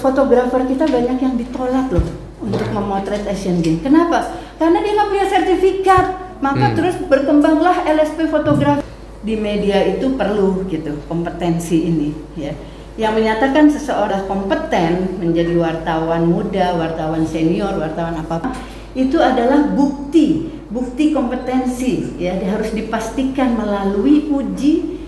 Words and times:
fotografer 0.00 0.64
kita 0.64 0.88
banyak 0.88 1.18
yang 1.20 1.34
ditolak 1.36 1.92
loh 1.92 2.06
untuk 2.40 2.64
memotret 2.72 3.28
Asian 3.28 3.60
Games. 3.60 3.84
Kenapa? 3.84 4.32
Karena 4.56 4.80
dia 4.80 4.92
nggak 4.96 5.10
punya 5.12 5.26
sertifikat. 5.28 6.06
Maka 6.40 6.72
Hmm. 6.72 6.76
terus 6.80 6.96
berkembanglah 7.04 7.84
LSP 7.84 8.32
fotografi 8.32 8.80
di 9.20 9.36
media 9.36 9.84
itu 9.84 10.16
perlu 10.16 10.64
gitu 10.72 10.96
kompetensi 11.04 11.84
ini 11.84 12.16
ya. 12.32 12.56
Yang 12.96 13.12
menyatakan 13.20 13.68
seseorang 13.68 14.24
kompeten 14.24 15.20
menjadi 15.20 15.52
wartawan 15.60 16.24
muda, 16.24 16.80
wartawan 16.80 17.28
senior, 17.28 17.76
wartawan 17.76 18.16
apa 18.24 18.56
itu 18.96 19.20
adalah 19.20 19.70
bukti, 19.76 20.48
bukti 20.72 21.12
kompetensi 21.12 22.18
ya 22.18 22.34
harus 22.40 22.72
dipastikan 22.72 23.54
melalui 23.54 24.26
uji 24.32 24.99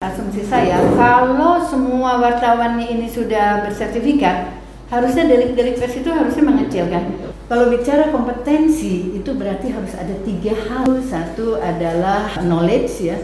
asumsi 0.00 0.44
saya 0.44 0.78
kalau 0.92 1.60
semua 1.64 2.20
wartawan 2.20 2.76
ini 2.76 3.08
sudah 3.08 3.64
bersertifikat 3.64 4.62
harusnya 4.92 5.24
delik-delik 5.24 5.80
pers 5.80 5.96
itu 5.96 6.12
harusnya 6.12 6.44
mengecil 6.44 6.84
kan? 6.92 7.04
Kalau 7.48 7.72
bicara 7.72 8.12
kompetensi 8.12 9.16
itu 9.16 9.30
berarti 9.32 9.72
harus 9.72 9.92
ada 9.96 10.12
tiga 10.24 10.52
hal. 10.68 11.00
Satu 11.04 11.56
adalah 11.60 12.36
knowledge 12.44 13.12
ya 13.12 13.16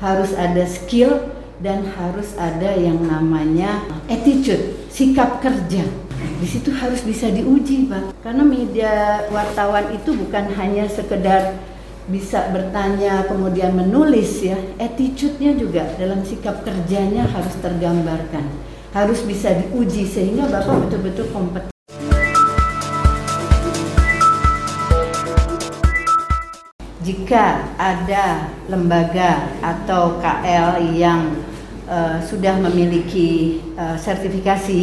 harus 0.00 0.36
ada 0.36 0.64
skill 0.68 1.32
dan 1.64 1.88
harus 1.96 2.36
ada 2.36 2.76
yang 2.76 3.00
namanya 3.00 3.80
attitude 4.12 4.76
sikap 4.92 5.40
kerja. 5.40 5.88
Di 6.36 6.44
situ 6.48 6.68
harus 6.72 7.00
bisa 7.00 7.32
diuji 7.32 7.88
pak. 7.88 8.12
Karena 8.20 8.44
media 8.44 9.24
wartawan 9.32 9.92
itu 9.96 10.12
bukan 10.12 10.52
hanya 10.56 10.84
sekedar 10.84 11.56
bisa 12.06 12.54
bertanya 12.54 13.26
kemudian 13.26 13.74
menulis 13.74 14.38
ya 14.38 14.54
attitude-nya 14.78 15.58
juga 15.58 15.90
dalam 15.98 16.22
sikap 16.22 16.62
kerjanya 16.62 17.26
harus 17.26 17.50
tergambarkan 17.58 18.46
harus 18.94 19.26
bisa 19.26 19.50
diuji 19.58 20.06
sehingga 20.06 20.46
bapak 20.46 20.86
betul-betul 20.86 21.26
kompeten 21.34 21.74
jika 27.02 27.74
ada 27.74 28.54
lembaga 28.70 29.58
atau 29.58 30.22
KL 30.22 30.94
yang 30.94 31.42
eh, 31.90 32.22
sudah 32.22 32.54
memiliki 32.62 33.62
eh, 33.74 33.98
sertifikasi 33.98 34.82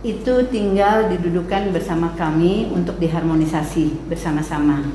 itu 0.00 0.34
tinggal 0.48 1.12
didudukan 1.12 1.76
bersama 1.76 2.14
kami 2.14 2.70
untuk 2.70 3.02
diharmonisasi 3.02 4.06
bersama-sama. 4.06 4.86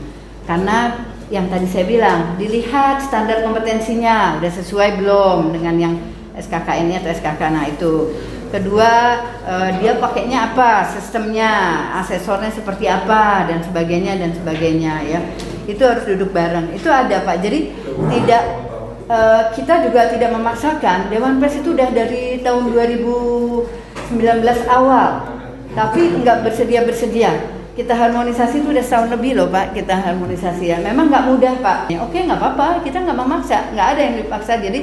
Karena 0.48 1.12
yang 1.32 1.48
tadi 1.48 1.68
saya 1.70 1.86
bilang 1.88 2.36
dilihat 2.36 3.00
standar 3.00 3.44
kompetensinya 3.46 4.42
udah 4.42 4.52
sesuai 4.52 5.00
belum 5.00 5.56
dengan 5.56 5.76
yang 5.80 5.94
SKKN 6.34 6.90
ini 6.90 6.96
atau 7.00 7.10
SKK 7.14 7.42
nah 7.54 7.66
itu. 7.70 7.94
Kedua 8.54 9.18
eh, 9.50 9.70
dia 9.82 9.98
pakainya 9.98 10.54
apa 10.54 10.86
sistemnya 10.86 11.50
asesornya 12.02 12.54
seperti 12.54 12.86
apa 12.86 13.50
dan 13.50 13.66
sebagainya 13.66 14.20
dan 14.20 14.32
sebagainya 14.34 14.94
ya. 15.10 15.20
Itu 15.66 15.82
harus 15.86 16.06
duduk 16.06 16.36
bareng. 16.36 16.74
Itu 16.74 16.90
ada 16.90 17.26
pak. 17.26 17.42
Jadi 17.42 17.74
tidak 18.14 18.44
eh, 19.10 19.42
kita 19.58 19.90
juga 19.90 20.10
tidak 20.14 20.30
memaksakan. 20.38 21.10
Dewan 21.10 21.42
Pers 21.42 21.62
itu 21.62 21.74
udah 21.74 21.90
dari 21.90 22.42
tahun 22.46 22.70
2019 22.70 24.22
awal. 24.70 25.10
Tapi 25.74 26.22
nggak 26.22 26.46
bersedia 26.46 26.86
bersedia 26.86 27.63
kita 27.74 27.98
harmonisasi 27.98 28.62
itu 28.62 28.70
udah 28.70 28.86
setahun 28.86 29.10
lebih 29.18 29.34
loh 29.34 29.50
pak 29.50 29.74
kita 29.74 29.98
harmonisasi 29.98 30.70
ya. 30.70 30.78
Memang 30.78 31.10
nggak 31.10 31.26
mudah 31.26 31.54
pak. 31.58 31.78
Ya, 31.90 32.06
oke 32.06 32.14
nggak 32.14 32.38
apa-apa. 32.38 32.86
Kita 32.86 33.02
nggak 33.02 33.18
memaksa. 33.18 33.74
Nggak 33.74 33.88
ada 33.98 34.02
yang 34.02 34.16
dipaksa. 34.22 34.54
Jadi 34.62 34.80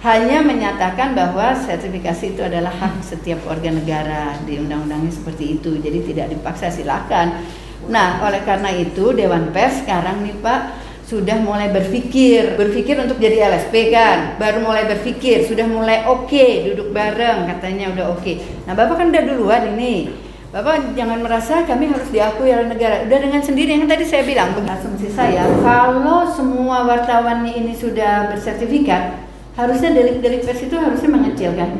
hanya 0.00 0.40
menyatakan 0.40 1.12
bahwa 1.12 1.52
sertifikasi 1.52 2.32
itu 2.32 2.40
adalah 2.40 2.72
hak 2.72 3.04
setiap 3.04 3.44
warga 3.44 3.68
negara 3.68 4.40
di 4.48 4.56
undang-undangnya 4.56 5.12
seperti 5.12 5.60
itu. 5.60 5.76
Jadi 5.76 5.98
tidak 6.12 6.32
dipaksa 6.32 6.72
silakan. 6.72 7.44
Nah 7.92 8.24
oleh 8.24 8.40
karena 8.48 8.72
itu 8.72 9.12
Dewan 9.12 9.52
Pers 9.52 9.84
sekarang 9.84 10.24
nih 10.24 10.40
pak 10.40 10.60
sudah 11.04 11.36
mulai 11.44 11.68
berpikir. 11.68 12.56
Berpikir 12.56 12.96
untuk 12.96 13.20
jadi 13.20 13.52
LSP 13.52 13.92
kan? 13.92 14.40
Baru 14.40 14.64
mulai 14.64 14.88
berpikir. 14.88 15.44
Sudah 15.44 15.68
mulai 15.68 16.08
oke 16.08 16.72
duduk 16.72 16.96
bareng. 16.96 17.44
Katanya 17.52 17.92
udah 17.92 18.16
oke. 18.16 18.64
Nah 18.64 18.72
bapak 18.72 18.96
kan 18.96 19.12
udah 19.12 19.24
duluan 19.28 19.76
ini 19.76 20.29
Bapak 20.50 20.98
jangan 20.98 21.22
merasa 21.22 21.62
kami 21.62 21.94
harus 21.94 22.10
diakui 22.10 22.50
oleh 22.50 22.66
negara. 22.66 23.06
Udah 23.06 23.18
dengan 23.22 23.38
sendiri 23.38 23.70
yang 23.70 23.86
tadi 23.86 24.02
saya 24.02 24.26
bilang, 24.26 24.50
asumsi 24.66 25.06
saya 25.06 25.46
kalau 25.62 26.26
semua 26.26 26.82
wartawan 26.82 27.46
ini 27.46 27.70
sudah 27.70 28.34
bersertifikat, 28.34 29.30
harusnya 29.54 29.94
delik-delik 29.94 30.42
pers 30.42 30.66
itu 30.66 30.74
harusnya 30.74 31.06
mengecil 31.06 31.54
kan? 31.54 31.70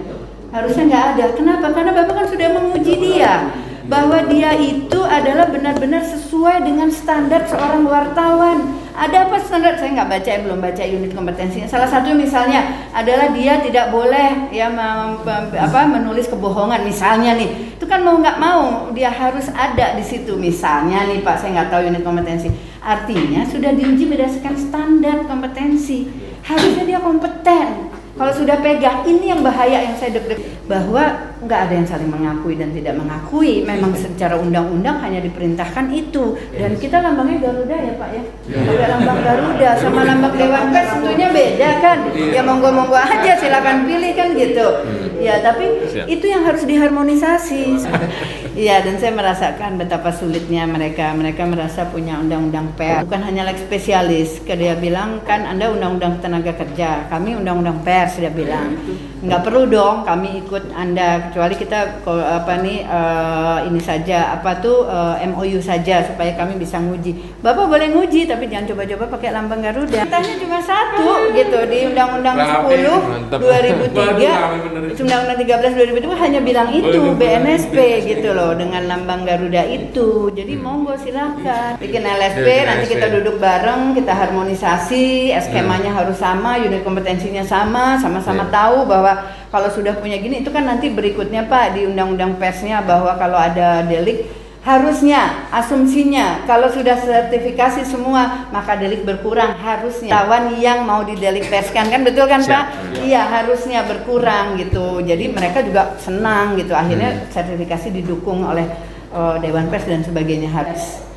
Harusnya 0.54 0.86
nggak 0.86 1.04
ada. 1.14 1.24
Kenapa? 1.34 1.66
Karena 1.74 1.90
Bapak 1.98 2.14
kan 2.14 2.26
sudah 2.30 2.48
menguji 2.54 2.94
dia 3.02 3.50
bahwa 3.88 4.20
dia 4.28 4.52
itu 4.58 5.00
adalah 5.00 5.48
benar-benar 5.48 6.04
sesuai 6.04 6.64
dengan 6.64 6.92
standar 6.92 7.48
seorang 7.48 7.88
wartawan. 7.88 8.80
Ada 8.90 9.30
apa 9.30 9.40
standar? 9.40 9.80
Saya 9.80 9.96
nggak 9.96 10.10
baca, 10.12 10.30
belum 10.44 10.58
baca 10.60 10.82
unit 10.84 11.12
kompetensinya. 11.16 11.64
Salah 11.70 11.88
satu 11.88 12.12
misalnya 12.12 12.90
adalah 12.92 13.32
dia 13.32 13.62
tidak 13.64 13.88
boleh 13.94 14.52
ya 14.52 14.68
mem- 14.68 15.24
apa 15.56 15.80
menulis 15.88 16.28
kebohongan 16.28 16.84
misalnya 16.84 17.38
nih. 17.38 17.80
Itu 17.80 17.88
kan 17.88 18.04
mau 18.04 18.20
nggak 18.20 18.36
mau 18.36 18.92
dia 18.92 19.08
harus 19.08 19.48
ada 19.56 19.96
di 19.96 20.04
situ 20.04 20.36
misalnya 20.36 21.08
nih 21.08 21.24
Pak. 21.24 21.40
Saya 21.40 21.50
nggak 21.56 21.70
tahu 21.72 21.82
unit 21.88 22.02
kompetensi. 22.04 22.48
Artinya 22.84 23.44
sudah 23.48 23.72
diuji 23.72 24.04
berdasarkan 24.08 24.56
standar 24.58 25.24
kompetensi. 25.24 26.10
Harusnya 26.40 26.84
dia 26.84 27.00
kompeten. 27.00 27.59
Kalau 28.20 28.36
sudah 28.36 28.60
pegang, 28.60 29.00
ini 29.08 29.32
yang 29.32 29.40
bahaya 29.40 29.80
yang 29.80 29.96
saya 29.96 30.12
deg-deg 30.20 30.68
bahwa 30.68 31.32
nggak 31.40 31.60
ada 31.64 31.72
yang 31.72 31.88
saling 31.88 32.12
mengakui 32.12 32.52
dan 32.52 32.68
tidak 32.76 33.00
mengakui. 33.00 33.64
Memang 33.64 33.96
secara 33.96 34.36
undang-undang 34.36 35.00
hanya 35.00 35.24
diperintahkan 35.24 35.88
itu. 35.88 36.36
Dan 36.52 36.76
kita 36.76 37.00
lambangnya 37.00 37.48
Garuda 37.48 37.76
ya 37.80 37.96
Pak 37.96 38.10
ya. 38.12 38.22
Ada 38.60 38.86
lambang 38.92 39.20
Garuda 39.24 39.70
sama 39.80 40.04
lambang 40.04 40.36
Dewan 40.36 40.68
Pers 40.68 41.00
tentunya 41.00 41.28
beda 41.32 41.70
kan. 41.80 41.98
Ya 42.12 42.44
monggo-monggo 42.44 43.00
aja 43.00 43.32
silakan 43.40 43.88
pilih 43.88 44.12
kan 44.12 44.28
gitu. 44.36 44.66
Ya 45.16 45.40
tapi 45.40 45.80
itu 46.04 46.26
yang 46.28 46.44
harus 46.44 46.68
diharmonisasi. 46.68 47.80
Iya 48.52 48.84
dan 48.84 49.00
saya 49.00 49.16
merasakan 49.16 49.80
betapa 49.80 50.12
sulitnya 50.12 50.68
mereka. 50.68 51.16
Mereka 51.16 51.48
merasa 51.48 51.88
punya 51.88 52.20
undang-undang 52.20 52.76
pers 52.76 53.08
bukan 53.08 53.24
hanya 53.24 53.48
leg 53.48 53.56
spesialis. 53.56 54.44
Dia 54.44 54.76
bilang 54.76 55.24
kan 55.24 55.48
Anda 55.48 55.72
undang-undang 55.72 56.20
tenaga 56.20 56.52
kerja, 56.52 57.08
kami 57.08 57.32
undang-undang 57.32 57.80
pers 57.80 58.09
dia 58.18 58.32
bilang. 58.32 58.74
Nggak 59.20 59.40
perlu 59.44 59.68
dong 59.68 60.02
kami 60.02 60.42
ikut 60.42 60.72
Anda 60.72 61.28
kecuali 61.30 61.54
kita 61.54 62.02
apa 62.08 62.52
nih 62.64 62.78
eh, 62.88 63.58
ini 63.68 63.80
saja 63.80 64.34
apa 64.34 64.58
tuh 64.58 64.88
eh, 64.88 65.28
MOU 65.30 65.60
saja 65.62 66.02
supaya 66.02 66.34
kami 66.34 66.58
bisa 66.58 66.80
nguji. 66.80 67.38
Bapak 67.44 67.70
boleh 67.70 67.92
nguji 67.94 68.26
tapi 68.26 68.50
jangan 68.50 68.74
coba-coba 68.74 69.04
pakai 69.14 69.30
lambang 69.30 69.60
Garuda. 69.60 70.00
Tanya 70.08 70.34
cuma 70.40 70.58
satu 70.64 71.30
gitu 71.36 71.58
di 71.68 71.78
Undang-Undang 71.92 72.36
Rapi, 72.36 72.76
10 72.80 73.12
mantap. 73.12 73.38
2003 73.38 74.96
Undang-Undang 75.00 75.38
13 75.38 75.78
2000 75.94 76.00
itu 76.00 76.08
hanya 76.16 76.40
bilang 76.40 76.68
itu 76.72 77.00
BNSP 77.14 77.76
gitu 78.08 78.32
loh 78.32 78.56
dengan 78.56 78.88
lambang 78.88 79.28
Garuda 79.28 79.62
itu. 79.68 80.32
Jadi 80.32 80.56
monggo 80.56 80.96
silakan 80.96 81.76
bikin 81.76 82.02
LSP 82.08 82.40
Bikin 82.40 82.66
nanti 82.66 82.84
LSP. 82.88 82.94
kita 82.96 83.06
duduk 83.12 83.36
bareng, 83.36 83.82
kita 83.92 84.12
harmonisasi, 84.16 85.36
skemanya 85.44 85.92
harus 85.92 86.16
sama, 86.16 86.56
unit 86.56 86.80
kompetensinya 86.80 87.44
sama, 87.44 87.99
sama-sama 88.00 88.48
Iya. 88.48 88.52
tahu 88.52 88.76
bahwa 88.88 89.12
kalau 89.52 89.68
sudah 89.68 89.92
punya 89.94 90.16
gini 90.16 90.40
itu 90.40 90.48
kan 90.48 90.64
nanti 90.64 90.88
berikutnya 90.88 91.44
Pak 91.44 91.76
di 91.76 91.84
undang-undang 91.84 92.40
persnya 92.40 92.80
bahwa 92.80 93.12
kalau 93.14 93.36
ada 93.36 93.84
delik 93.84 94.24
harusnya 94.60 95.48
asumsinya 95.48 96.44
kalau 96.44 96.68
sudah 96.68 96.92
sertifikasi 96.92 97.80
semua 97.80 98.44
maka 98.52 98.76
delik 98.76 99.08
berkurang 99.08 99.56
harusnya 99.56 100.12
lawan 100.12 100.52
yang 100.56 100.84
mau 100.84 101.00
didelik 101.00 101.48
perskan 101.48 101.88
kan 101.88 102.04
betul 102.04 102.28
kan 102.28 102.44
Siap. 102.44 102.52
Pak 102.52 102.64
iya 103.00 103.24
harusnya 103.24 103.88
berkurang 103.88 104.60
gitu 104.60 105.00
jadi 105.00 105.32
mereka 105.32 105.64
juga 105.64 105.96
senang 105.96 106.56
gitu 106.56 106.76
akhirnya 106.76 107.08
Hmm. 107.08 107.24
sertifikasi 107.32 107.88
didukung 107.90 108.44
oleh 108.44 108.68
eh, 109.10 109.34
Dewan 109.40 109.72
Pers 109.72 109.88
dan 109.88 110.04
sebagainya 110.04 110.52
harus 110.52 111.08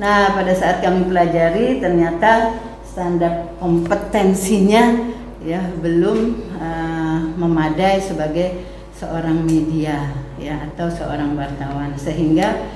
nah 0.00 0.32
pada 0.32 0.56
saat 0.56 0.80
kami 0.80 1.04
pelajari 1.04 1.80
ternyata 1.80 2.56
standar 2.82 3.52
kompetensinya 3.60 5.15
ya 5.46 5.62
belum 5.78 6.18
eh, 6.58 7.20
memadai 7.38 8.02
sebagai 8.02 8.66
seorang 8.98 9.46
media 9.46 10.10
ya 10.36 10.66
atau 10.66 10.90
seorang 10.90 11.38
wartawan. 11.38 11.94
Sehingga 11.94 12.66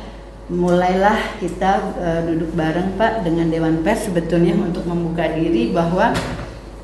mulailah 0.46 1.42
kita 1.42 1.70
eh, 1.98 2.20
duduk 2.30 2.54
bareng 2.54 2.94
Pak 2.94 3.26
dengan 3.26 3.50
Dewan 3.50 3.82
Pers 3.82 4.06
sebetulnya 4.06 4.54
untuk 4.54 4.86
membuka 4.86 5.26
diri 5.34 5.74
bahwa 5.74 6.14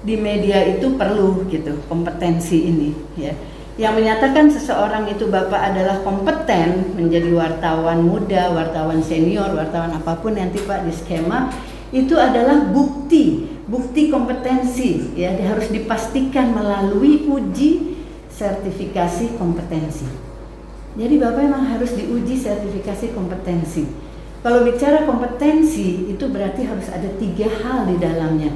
di 0.02 0.14
media 0.18 0.62
itu 0.66 0.98
perlu 0.98 1.46
gitu 1.46 1.78
kompetensi 1.86 2.66
ini 2.66 2.90
ya. 3.14 3.34
Yang 3.76 3.94
menyatakan 4.00 4.48
seseorang 4.48 5.04
itu 5.12 5.28
Bapak 5.28 5.60
adalah 5.60 6.00
kompeten 6.00 6.96
menjadi 6.96 7.28
wartawan 7.28 8.00
muda, 8.00 8.48
wartawan 8.48 9.04
senior, 9.04 9.52
wartawan 9.52 9.92
apa 9.92 10.16
pun 10.16 10.32
nanti 10.32 10.64
Pak 10.64 10.88
di 10.88 10.92
skema 10.96 11.52
itu 11.92 12.16
adalah 12.18 12.66
bukti, 12.72 13.55
bukti 13.66 14.14
kompetensi 14.14 15.18
ya 15.18 15.34
harus 15.34 15.68
dipastikan 15.74 16.54
melalui 16.54 17.26
uji 17.26 17.98
sertifikasi 18.30 19.34
kompetensi. 19.38 20.06
Jadi 20.96 21.14
Bapak 21.20 21.44
memang 21.44 21.64
harus 21.76 21.92
diuji 21.92 22.40
sertifikasi 22.40 23.12
kompetensi. 23.12 23.84
Kalau 24.40 24.64
bicara 24.64 25.04
kompetensi 25.04 26.08
itu 26.08 26.24
berarti 26.30 26.64
harus 26.64 26.88
ada 26.88 27.10
tiga 27.20 27.50
hal 27.60 27.84
di 27.90 28.00
dalamnya, 28.00 28.54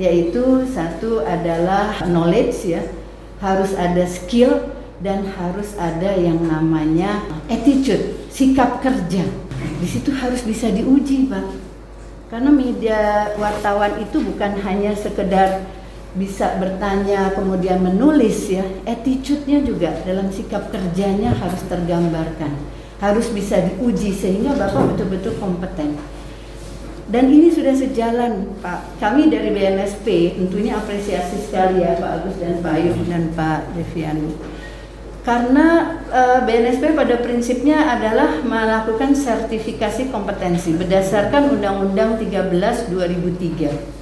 yaitu 0.00 0.66
satu 0.66 1.22
adalah 1.22 2.00
knowledge 2.08 2.74
ya, 2.74 2.82
harus 3.38 3.76
ada 3.76 4.02
skill 4.08 4.72
dan 4.98 5.28
harus 5.36 5.76
ada 5.78 6.16
yang 6.16 6.40
namanya 6.42 7.22
attitude, 7.46 8.18
sikap 8.32 8.80
kerja. 8.82 9.22
Di 9.78 9.86
situ 9.86 10.10
harus 10.10 10.42
bisa 10.42 10.72
diuji, 10.72 11.28
Pak. 11.28 11.69
Karena 12.30 12.50
media 12.54 13.34
wartawan 13.34 13.98
itu 13.98 14.22
bukan 14.22 14.62
hanya 14.62 14.94
sekedar 14.94 15.66
bisa 16.14 16.58
bertanya 16.62 17.34
kemudian 17.34 17.82
menulis 17.82 18.50
ya 18.50 18.66
attitude-nya 18.86 19.62
juga 19.62 19.94
dalam 20.02 20.30
sikap 20.30 20.70
kerjanya 20.74 21.30
harus 21.34 21.62
tergambarkan 21.70 22.50
harus 22.98 23.30
bisa 23.30 23.62
diuji 23.62 24.10
sehingga 24.10 24.54
bapak 24.58 24.94
betul-betul 24.94 25.38
kompeten. 25.40 25.96
Dan 27.10 27.26
ini 27.26 27.50
sudah 27.50 27.74
sejalan 27.74 28.54
Pak. 28.62 29.02
Kami 29.02 29.26
dari 29.34 29.50
BNSP 29.50 30.38
tentunya 30.38 30.78
apresiasi 30.78 31.42
sekali 31.42 31.82
ya 31.82 31.98
Pak 31.98 32.22
Agus 32.22 32.38
dan 32.38 32.62
Pak 32.62 32.70
Ayub 32.70 32.98
dan 33.10 33.34
Pak 33.34 33.74
Deviani 33.74 34.59
karena 35.20 36.00
e, 36.08 36.20
eh, 36.20 36.40
BNSP 36.48 36.96
pada 36.96 37.20
prinsipnya 37.20 37.92
adalah 37.92 38.40
melakukan 38.40 39.12
sertifikasi 39.12 40.08
kompetensi 40.08 40.72
berdasarkan 40.72 41.60
Undang-Undang 41.60 42.24
13 42.24 42.88
2003 42.88 44.00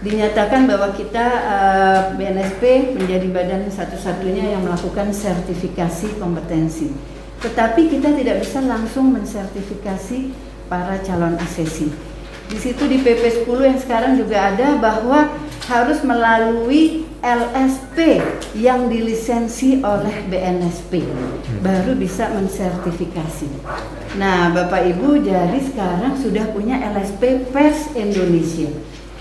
dinyatakan 0.00 0.64
bahwa 0.64 0.96
kita 0.96 1.26
uh, 1.44 1.52
eh, 1.52 2.00
BNSP 2.16 2.96
menjadi 2.96 3.28
badan 3.28 3.68
satu-satunya 3.68 4.56
yang 4.56 4.64
melakukan 4.64 5.12
sertifikasi 5.12 6.16
kompetensi. 6.16 6.88
Tetapi 7.40 7.88
kita 7.88 8.12
tidak 8.16 8.40
bisa 8.40 8.64
langsung 8.64 9.12
mensertifikasi 9.12 10.32
para 10.72 11.00
calon 11.04 11.36
asesi. 11.36 11.92
Di 12.48 12.58
situ 12.58 12.82
di 12.88 13.04
PP 13.04 13.44
10 13.44 13.68
yang 13.68 13.78
sekarang 13.78 14.12
juga 14.16 14.52
ada 14.52 14.80
bahwa 14.80 15.36
harus 15.68 16.00
melalui 16.02 17.04
LSP 17.20 18.20
yang 18.56 18.88
dilisensi 18.88 19.80
oleh 19.84 20.24
BNSP 20.28 21.04
baru 21.60 21.92
bisa 21.96 22.32
mensertifikasi. 22.32 23.48
Nah, 24.16 24.50
Bapak 24.50 24.88
Ibu 24.96 25.20
jadi 25.20 25.60
sekarang 25.60 26.16
sudah 26.16 26.48
punya 26.50 26.80
LSP 26.80 27.52
Pers 27.52 27.92
Indonesia 27.92 28.72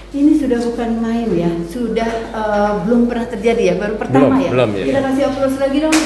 ini 0.09 0.41
sudah 0.41 0.57
bukan 0.65 1.05
main 1.05 1.29
ya, 1.37 1.51
sudah 1.69 2.33
uh, 2.33 2.81
belum 2.81 3.05
pernah 3.05 3.29
terjadi 3.29 3.61
ya, 3.61 3.75
baru 3.77 3.93
pertama 3.93 4.41
belum, 4.41 4.41
ya. 4.41 4.49
Belum, 4.49 4.69
ya. 4.73 4.85
Kita 4.89 4.99
kasih 5.05 5.23
aplaus 5.29 5.57
lagi 5.61 5.77
dong. 5.85 5.97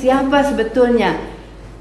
Siapa 0.00 0.38
sebetulnya? 0.50 1.10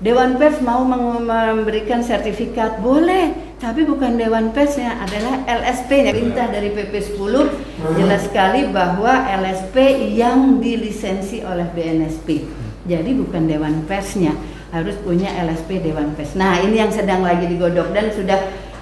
Dewan 0.06 0.38
Pers 0.38 0.62
mau 0.62 0.86
memberikan 0.86 2.06
sertifikat 2.06 2.78
boleh, 2.78 3.34
tapi 3.60 3.84
bukan 3.84 4.16
Dewan 4.16 4.56
Persnya, 4.56 5.04
adalah 5.04 5.44
LSP-nya. 5.44 6.16
Perintah 6.16 6.48
dari 6.48 6.72
PP 6.72 7.20
10 7.20 8.00
jelas 8.00 8.24
sekali 8.32 8.72
bahwa 8.72 9.28
LSP 9.28 10.08
yang 10.16 10.64
dilisensi 10.64 11.44
oleh 11.44 11.68
BNSP. 11.76 12.48
Jadi 12.88 13.12
bukan 13.14 13.46
Dewan 13.46 13.84
Persnya 13.84 14.32
harus 14.72 14.96
punya 15.04 15.30
LSP 15.44 15.84
Dewan 15.84 16.16
Pers. 16.16 16.38
Nah 16.40 16.62
ini 16.64 16.80
yang 16.80 16.94
sedang 16.94 17.26
lagi 17.26 17.50
digodok 17.50 17.92
dan 17.92 18.14
sudah 18.14 18.40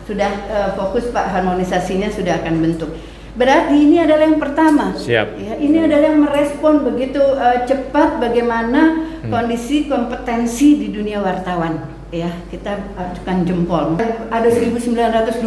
sudah 0.07 0.31
uh, 0.47 0.69
fokus 0.79 1.09
Pak 1.11 1.25
harmonisasinya 1.35 2.07
sudah 2.13 2.39
akan 2.39 2.61
bentuk. 2.63 2.91
Berarti 3.37 3.75
ini 3.75 4.01
adalah 4.01 4.25
yang 4.25 4.41
pertama. 4.41 4.97
Siap. 4.97 5.27
Ya, 5.37 5.53
ini 5.61 5.77
adalah 5.77 6.05
yang 6.09 6.21
merespon 6.25 6.85
begitu 6.85 7.21
uh, 7.21 7.65
cepat 7.65 8.17
bagaimana 8.17 8.97
hmm. 9.25 9.29
kondisi 9.29 9.85
kompetensi 9.85 10.79
di 10.79 10.87
dunia 10.89 11.21
wartawan. 11.21 11.96
Ya, 12.07 12.31
kita 12.47 12.95
ajukan 12.95 13.43
jempol. 13.43 13.99
Ada 14.31 14.47
1920 14.47 15.43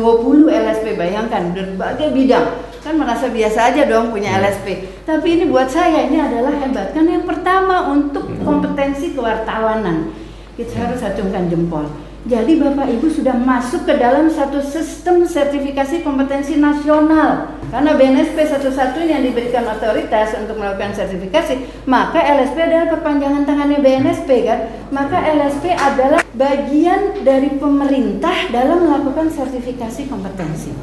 LSP, 0.53 0.93
bayangkan 0.93 1.57
berbagai 1.57 2.13
bidang. 2.13 2.69
Kan 2.85 3.01
merasa 3.01 3.33
biasa 3.33 3.73
aja 3.73 3.89
dong 3.89 4.13
punya 4.13 4.37
hmm. 4.37 4.41
LSP. 4.45 4.67
Tapi 5.09 5.41
ini 5.41 5.45
buat 5.49 5.73
saya 5.73 6.05
ini 6.05 6.21
adalah 6.21 6.53
hebat. 6.61 6.93
Kan 6.93 7.09
yang 7.09 7.25
pertama 7.25 7.89
untuk 7.89 8.29
kompetensi 8.45 9.17
kewartawanan 9.17 10.13
kita 10.61 10.77
harus 10.85 11.01
acungkan 11.01 11.49
jempol. 11.49 11.89
Jadi 12.21 12.61
Bapak 12.61 12.85
Ibu 12.85 13.09
sudah 13.09 13.33
masuk 13.33 13.89
ke 13.89 13.97
dalam 13.97 14.29
satu 14.29 14.61
sistem 14.61 15.25
sertifikasi 15.25 16.05
kompetensi 16.05 16.61
nasional. 16.61 17.57
Karena 17.73 17.97
BNSP 17.97 18.45
satu-satunya 18.45 19.17
yang 19.17 19.25
diberikan 19.25 19.65
otoritas 19.65 20.37
untuk 20.37 20.61
melakukan 20.61 20.93
sertifikasi, 20.93 21.65
maka 21.89 22.21
LSP 22.21 22.61
adalah 22.61 22.93
perpanjangan 22.93 23.49
tangannya 23.49 23.81
BNSP 23.81 24.29
kan. 24.45 24.69
Maka 24.93 25.17
LSP 25.33 25.73
adalah 25.73 26.21
bagian 26.37 27.25
dari 27.25 27.57
pemerintah 27.57 28.53
dalam 28.53 28.85
melakukan 28.85 29.33
sertifikasi 29.33 30.13
kompetensi. 30.13 30.77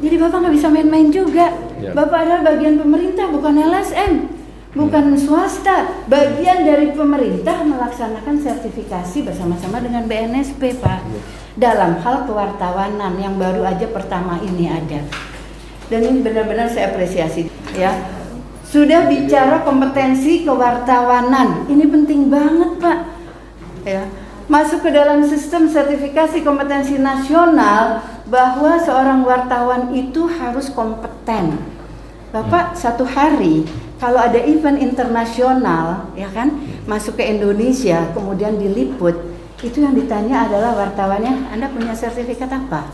Jadi 0.00 0.16
Bapak 0.16 0.48
nggak 0.48 0.54
bisa 0.56 0.72
main-main 0.72 1.12
juga. 1.12 1.52
Ya. 1.76 1.92
Bapak 1.92 2.24
adalah 2.24 2.40
bagian 2.56 2.80
pemerintah 2.80 3.28
bukan 3.28 3.52
LSM 3.68 4.37
bukan 4.76 5.16
swasta, 5.16 6.04
bagian 6.10 6.64
dari 6.64 6.92
pemerintah 6.92 7.64
melaksanakan 7.64 8.36
sertifikasi 8.36 9.24
bersama-sama 9.24 9.80
dengan 9.80 10.04
BNSP, 10.04 10.76
Pak. 10.82 11.00
Dalam 11.58 11.98
hal 12.04 12.28
kewartawanan 12.28 13.18
yang 13.18 13.40
baru 13.40 13.64
aja 13.64 13.88
pertama 13.88 14.38
ini 14.44 14.68
ada. 14.68 15.02
Dan 15.88 16.00
ini 16.04 16.20
benar-benar 16.20 16.68
saya 16.68 16.92
apresiasi, 16.92 17.48
ya. 17.72 17.96
Sudah 18.68 19.08
bicara 19.08 19.64
kompetensi 19.64 20.44
kewartawanan, 20.44 21.64
ini 21.72 21.88
penting 21.88 22.28
banget, 22.28 22.76
Pak. 22.76 22.98
Ya. 23.88 24.04
Masuk 24.48 24.84
ke 24.84 24.92
dalam 24.92 25.24
sistem 25.24 25.68
sertifikasi 25.68 26.40
kompetensi 26.40 26.96
nasional 26.96 28.00
bahwa 28.28 28.80
seorang 28.80 29.24
wartawan 29.24 29.92
itu 29.92 30.28
harus 30.28 30.72
kompeten. 30.72 31.56
Bapak 32.28 32.76
satu 32.76 33.08
hari 33.08 33.64
kalau 33.98 34.18
ada 34.22 34.38
event 34.38 34.78
internasional 34.78 36.10
ya 36.14 36.30
kan 36.30 36.54
masuk 36.86 37.18
ke 37.18 37.26
Indonesia 37.26 38.06
kemudian 38.14 38.56
diliput 38.56 39.14
itu 39.58 39.82
yang 39.82 39.98
ditanya 39.98 40.46
adalah 40.46 40.78
wartawannya 40.78 41.50
Anda 41.50 41.66
punya 41.74 41.90
sertifikat 41.90 42.46
apa? 42.46 42.86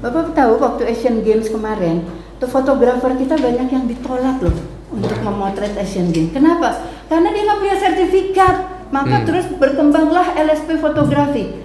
Bapak 0.00 0.32
tahu 0.32 0.56
waktu 0.56 0.88
Asian 0.88 1.20
Games 1.20 1.52
kemarin 1.52 2.00
tuh 2.40 2.48
fotografer 2.48 3.12
kita 3.18 3.36
banyak 3.36 3.68
yang 3.68 3.84
ditolak 3.84 4.40
loh 4.40 4.56
untuk 4.88 5.20
memotret 5.20 5.76
Asian 5.76 6.08
Games. 6.08 6.32
Kenapa? 6.32 6.80
Karena 7.12 7.28
dia 7.28 7.42
nggak 7.44 7.60
punya 7.60 7.76
sertifikat. 7.76 8.56
Maka 8.88 9.20
hmm. 9.20 9.26
terus 9.28 9.46
berkembanglah 9.60 10.32
LSP 10.32 10.80
fotografi. 10.80 11.60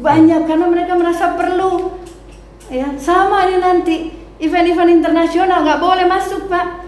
Banyak 0.00 0.48
karena 0.48 0.72
mereka 0.72 0.96
merasa 0.96 1.36
perlu. 1.36 2.00
Ya 2.72 2.96
sama 2.96 3.44
ini 3.44 3.60
nanti. 3.60 3.96
Event-event 4.40 5.04
internasional 5.04 5.62
nggak 5.62 5.78
boleh 5.78 6.02
masuk 6.08 6.50
pak 6.50 6.81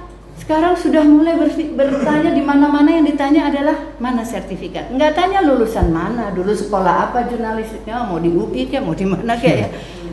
sekarang 0.44 0.76
sudah 0.76 1.00
mulai 1.00 1.40
bertanya 1.72 2.36
di 2.36 2.44
mana-mana 2.44 2.92
yang 2.92 3.08
ditanya 3.08 3.48
adalah 3.48 3.96
mana 3.96 4.20
sertifikat. 4.20 4.92
Enggak 4.92 5.16
tanya 5.16 5.40
lulusan 5.40 5.88
mana, 5.88 6.36
dulu 6.36 6.52
sekolah 6.52 7.08
apa 7.08 7.24
jurnalistiknya, 7.32 8.04
mau 8.04 8.20
di 8.20 8.28
UI 8.28 8.68
kayak 8.68 8.84
mau 8.84 8.92
di 8.92 9.08
mana 9.08 9.40
kayak 9.40 9.56
ya. 9.56 9.68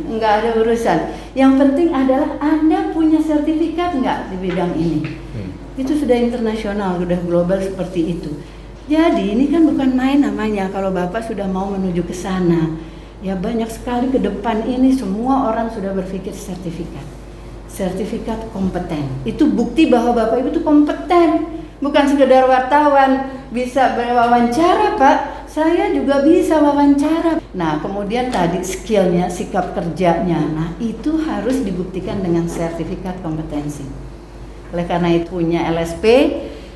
Enggak 0.08 0.32
ada 0.40 0.50
urusan. 0.56 1.00
Yang 1.36 1.54
penting 1.60 1.92
adalah 1.92 2.40
Anda 2.40 2.96
punya 2.96 3.20
sertifikat 3.20 4.00
enggak 4.00 4.32
di 4.32 4.40
bidang 4.40 4.72
ini. 4.80 5.04
Hmm. 5.36 5.52
Itu 5.76 6.00
sudah 6.00 6.16
internasional, 6.16 7.04
sudah 7.04 7.20
global 7.28 7.60
seperti 7.60 8.16
itu. 8.16 8.32
Jadi 8.88 9.36
ini 9.36 9.52
kan 9.52 9.68
bukan 9.68 10.00
main 10.00 10.24
namanya 10.24 10.72
kalau 10.72 10.96
Bapak 10.96 11.28
sudah 11.28 11.44
mau 11.52 11.68
menuju 11.68 12.08
ke 12.08 12.16
sana. 12.16 12.80
Ya 13.20 13.36
banyak 13.36 13.68
sekali 13.68 14.08
ke 14.08 14.18
depan 14.24 14.64
ini 14.64 14.96
semua 14.96 15.52
orang 15.52 15.68
sudah 15.76 15.92
berpikir 15.92 16.32
sertifikat 16.32 17.21
sertifikat 17.72 18.52
kompeten. 18.52 19.08
Itu 19.24 19.48
bukti 19.48 19.88
bahwa 19.88 20.12
Bapak 20.12 20.44
Ibu 20.44 20.50
itu 20.52 20.62
kompeten. 20.62 21.48
Bukan 21.82 22.06
sekedar 22.14 22.46
wartawan 22.46 23.42
bisa 23.50 23.98
berwawancara 23.98 25.02
Pak, 25.02 25.50
saya 25.50 25.90
juga 25.90 26.22
bisa 26.22 26.62
wawancara. 26.62 27.42
Nah 27.58 27.82
kemudian 27.82 28.30
tadi 28.30 28.62
skillnya, 28.62 29.34
sikap 29.34 29.74
kerjanya, 29.74 30.46
nah 30.54 30.70
itu 30.78 31.18
harus 31.26 31.66
dibuktikan 31.66 32.22
dengan 32.22 32.46
sertifikat 32.46 33.18
kompetensi. 33.26 33.84
Oleh 34.72 34.86
karena 34.86 35.10
itu 35.10 35.34
punya 35.34 35.66
LSP, 35.74 36.06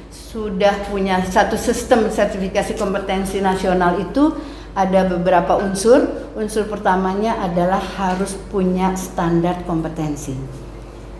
sudah 0.09 0.73
punya 0.89 1.21
satu 1.21 1.55
sistem 1.55 2.09
sertifikasi 2.09 2.75
kompetensi 2.75 3.39
nasional 3.45 4.01
itu 4.01 4.33
ada 4.75 5.07
beberapa 5.07 5.55
unsur. 5.61 6.33
Unsur 6.35 6.67
pertamanya 6.67 7.39
adalah 7.39 7.79
harus 7.79 8.35
punya 8.51 8.91
standar 8.99 9.63
kompetensi. 9.63 10.64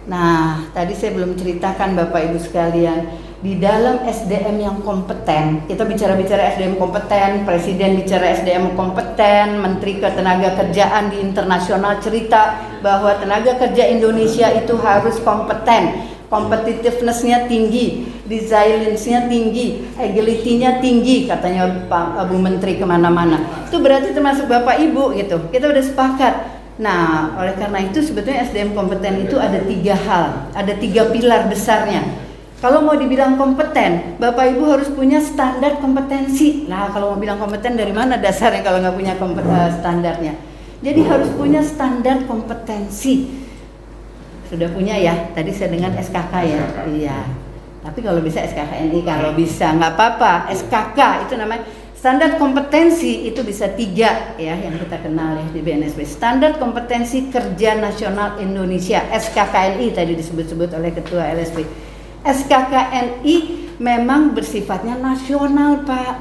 Nah, 0.06 0.70
tadi 0.70 0.94
saya 0.94 1.18
belum 1.18 1.34
ceritakan 1.34 1.98
Bapak 1.98 2.30
Ibu 2.30 2.38
sekalian, 2.38 3.10
di 3.42 3.58
dalam 3.58 4.06
SDM 4.06 4.58
yang 4.62 4.78
kompeten, 4.86 5.66
kita 5.66 5.82
bicara-bicara 5.82 6.54
SDM 6.54 6.78
kompeten, 6.78 7.42
Presiden 7.46 7.98
bicara 7.98 8.38
SDM 8.38 8.78
kompeten, 8.78 9.62
Menteri 9.66 9.98
Ketenagakerjaan 9.98 11.10
di 11.10 11.26
internasional 11.26 11.98
cerita 12.02 12.58
bahwa 12.86 13.18
tenaga 13.18 13.58
kerja 13.58 13.90
Indonesia 13.90 14.50
itu 14.54 14.78
harus 14.82 15.18
kompeten. 15.22 16.14
competitiveness-nya 16.26 17.46
tinggi, 17.46 18.10
resilience-nya 18.26 19.30
tinggi, 19.30 19.86
agility-nya 19.94 20.82
tinggi, 20.82 21.30
katanya 21.30 21.86
Pak 21.86 22.18
Abu 22.18 22.42
Menteri 22.42 22.82
ke 22.82 22.84
mana-mana. 22.84 23.38
Itu 23.70 23.78
berarti 23.78 24.10
termasuk 24.10 24.50
Bapak 24.50 24.82
Ibu 24.82 25.14
gitu. 25.22 25.38
Kita 25.54 25.70
udah 25.70 25.86
sepakat. 25.86 26.55
Nah, 26.76 27.32
oleh 27.40 27.56
karena 27.56 27.80
itu 27.88 28.04
sebetulnya 28.04 28.44
SDM 28.44 28.76
kompeten 28.76 29.24
itu 29.24 29.40
ada 29.40 29.64
tiga 29.64 29.96
hal, 29.96 30.52
ada 30.52 30.74
tiga 30.76 31.08
pilar 31.08 31.48
besarnya. 31.48 32.04
Kalau 32.60 32.84
mau 32.84 32.98
dibilang 32.98 33.40
kompeten, 33.40 34.20
Bapak 34.20 34.56
Ibu 34.56 34.64
harus 34.68 34.90
punya 34.92 35.24
standar 35.24 35.80
kompetensi. 35.80 36.68
Nah, 36.68 36.92
kalau 36.92 37.16
mau 37.16 37.20
bilang 37.20 37.40
kompeten 37.40 37.80
dari 37.80 37.96
mana 37.96 38.20
dasarnya 38.20 38.64
kalau 38.64 38.84
nggak 38.84 38.96
punya 38.96 39.14
uh, 39.16 39.70
standarnya? 39.80 40.34
Jadi 40.84 41.02
harus 41.08 41.30
punya 41.36 41.64
standar 41.64 42.28
kompetensi 42.28 43.46
sudah 44.50 44.70
punya 44.70 44.96
ya 44.96 45.34
tadi 45.34 45.50
saya 45.50 45.74
dengar 45.74 45.92
SKK 45.98 46.34
ya 46.46 46.64
iya 46.94 47.20
tapi 47.82 48.02
kalau 48.02 48.22
bisa 48.22 48.42
SKKNI 48.46 49.00
kalau 49.06 49.34
bisa 49.34 49.74
nggak 49.74 49.94
apa-apa 49.98 50.50
SKK 50.54 51.30
itu 51.30 51.34
namanya 51.38 51.66
standar 52.06 52.38
kompetensi 52.38 53.26
itu 53.26 53.42
bisa 53.42 53.66
tiga 53.74 54.38
ya 54.38 54.54
yang 54.54 54.78
kita 54.78 55.02
kenal 55.02 55.42
ya 55.42 55.48
di 55.50 55.58
BNSP 55.58 56.06
standar 56.06 56.54
kompetensi 56.62 57.34
kerja 57.34 57.82
nasional 57.82 58.38
Indonesia 58.38 59.02
SKKNI 59.10 59.90
tadi 59.90 60.14
disebut-sebut 60.14 60.70
oleh 60.78 60.94
ketua 60.94 61.34
LSP 61.34 61.66
SKKNI 62.22 63.36
memang 63.82 64.38
bersifatnya 64.38 65.02
nasional 65.02 65.82
Pak 65.82 66.14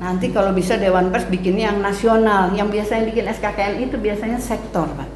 nanti 0.00 0.32
kalau 0.32 0.56
bisa 0.56 0.80
Dewan 0.80 1.12
Pers 1.12 1.28
bikinnya 1.28 1.68
yang 1.68 1.84
nasional 1.84 2.56
yang 2.56 2.72
biasanya 2.72 3.12
bikin 3.12 3.28
SKKNI 3.28 3.92
itu 3.92 4.00
biasanya 4.00 4.40
sektor 4.40 4.88
Pak 4.88 5.08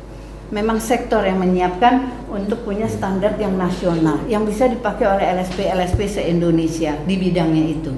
memang 0.53 0.85
sektor 0.85 1.25
yang 1.25 1.41
menyiapkan 1.41 2.29
untuk 2.29 2.61
punya 2.69 2.93
standar 2.93 3.41
yang 3.41 3.57
nasional 3.57 4.21
yang 4.29 4.45
bisa 4.45 4.69
dipakai 4.69 5.09
oleh 5.09 5.33
LSP 5.33 5.65
LSP 5.65 6.01
se-Indonesia 6.21 6.93
di 7.09 7.17
bidangnya 7.17 7.65
itu. 7.73 7.97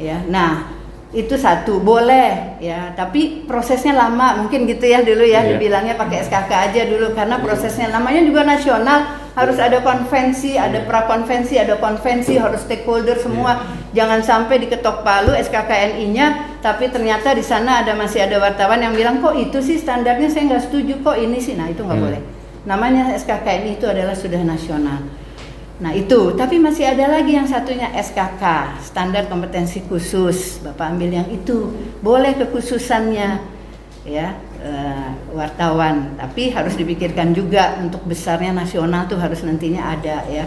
Ya. 0.00 0.24
Nah, 0.24 0.79
itu 1.10 1.34
satu 1.34 1.82
boleh 1.82 2.58
ya. 2.62 2.94
Tapi 2.94 3.42
prosesnya 3.42 3.98
lama 3.98 4.38
mungkin 4.42 4.62
gitu 4.70 4.86
ya 4.86 5.02
dulu 5.02 5.26
ya 5.26 5.42
yeah. 5.42 5.54
dibilangnya 5.54 5.98
pakai 5.98 6.22
SKK 6.22 6.50
aja 6.70 6.82
dulu 6.86 7.10
karena 7.18 7.42
prosesnya 7.42 7.90
namanya 7.90 8.22
juga 8.22 8.46
nasional 8.46 9.18
harus 9.34 9.58
ada 9.58 9.82
konvensi 9.82 10.58
ada 10.58 10.82
prakonvensi 10.86 11.58
ada 11.58 11.78
konvensi 11.82 12.38
harus 12.38 12.62
stakeholder 12.62 13.18
semua. 13.18 13.58
Yeah. 13.58 14.06
jangan 14.06 14.20
sampai 14.22 14.62
diketok 14.62 15.02
palu 15.02 15.34
SKKNI-nya 15.34 16.58
tapi 16.62 16.94
ternyata 16.94 17.34
di 17.34 17.42
sana 17.42 17.82
ada 17.82 17.98
masih 17.98 18.22
ada 18.22 18.38
wartawan 18.38 18.78
yang 18.78 18.94
bilang 18.94 19.18
kok 19.18 19.34
itu 19.34 19.58
sih 19.58 19.82
standarnya? 19.82 20.30
Saya 20.30 20.46
nggak 20.46 20.62
setuju 20.70 21.02
kok 21.02 21.18
ini 21.18 21.42
sih. 21.42 21.58
Nah 21.58 21.66
itu 21.66 21.82
nggak 21.82 21.98
yeah. 21.98 22.06
boleh. 22.06 22.22
Namanya 22.70 23.10
SKKNI 23.18 23.82
itu 23.82 23.86
adalah 23.90 24.14
sudah 24.14 24.38
nasional 24.46 25.02
Nah 25.80 25.96
itu, 25.96 26.36
tapi 26.36 26.60
masih 26.60 26.92
ada 26.92 27.08
lagi 27.08 27.32
yang 27.32 27.48
satunya 27.48 27.88
SKK, 27.96 28.76
standar 28.84 29.32
kompetensi 29.32 29.80
khusus. 29.88 30.60
Bapak 30.60 30.92
ambil 30.92 31.08
yang 31.08 31.28
itu, 31.32 31.72
boleh 32.04 32.36
kekhususannya 32.36 33.40
ya 34.04 34.36
uh, 34.60 35.08
wartawan. 35.32 36.20
Tapi 36.20 36.52
harus 36.52 36.76
dipikirkan 36.76 37.32
juga 37.32 37.80
untuk 37.80 38.04
besarnya 38.04 38.52
nasional 38.52 39.08
tuh 39.08 39.16
harus 39.16 39.40
nantinya 39.40 39.96
ada 39.96 40.28
ya. 40.28 40.44